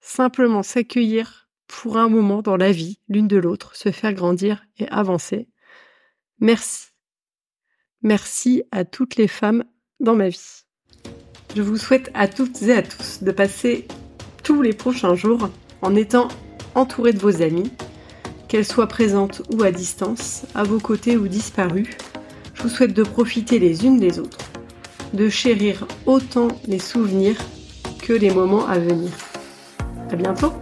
Simplement 0.00 0.62
s'accueillir 0.62 1.48
pour 1.66 1.98
un 1.98 2.08
moment 2.08 2.42
dans 2.42 2.56
la 2.56 2.72
vie, 2.72 2.98
l'une 3.08 3.28
de 3.28 3.36
l'autre, 3.36 3.76
se 3.76 3.92
faire 3.92 4.14
grandir 4.14 4.64
et 4.78 4.88
avancer. 4.88 5.48
Merci. 6.40 6.88
Merci 8.02 8.62
à 8.72 8.84
toutes 8.84 9.16
les 9.16 9.28
femmes 9.28 9.64
dans 10.00 10.16
ma 10.16 10.28
vie. 10.28 10.64
Je 11.54 11.62
vous 11.62 11.76
souhaite 11.76 12.10
à 12.14 12.28
toutes 12.28 12.62
et 12.62 12.72
à 12.72 12.82
tous 12.82 13.22
de 13.22 13.30
passer 13.30 13.86
tous 14.42 14.62
les 14.62 14.72
prochains 14.72 15.14
jours 15.14 15.50
en 15.82 15.94
étant 15.94 16.28
entourés 16.74 17.12
de 17.12 17.18
vos 17.18 17.42
amis, 17.42 17.70
qu'elles 18.50 18.66
soient 18.66 18.88
présentes 18.88 19.42
ou 19.54 19.62
à 19.62 19.70
distance, 19.70 20.42
à 20.56 20.64
vos 20.64 20.80
côtés 20.80 21.16
ou 21.16 21.28
disparues. 21.28 21.96
Je 22.52 22.64
vous 22.64 22.68
souhaite 22.68 22.92
de 22.92 23.04
profiter 23.04 23.60
les 23.60 23.86
unes 23.86 24.00
des 24.00 24.18
autres, 24.18 24.38
de 25.14 25.28
chérir 25.28 25.86
autant 26.04 26.48
les 26.66 26.80
souvenirs 26.80 27.36
que 28.02 28.12
les 28.12 28.30
moments 28.30 28.66
à 28.66 28.80
venir. 28.80 29.12
À 30.10 30.16
bientôt! 30.16 30.52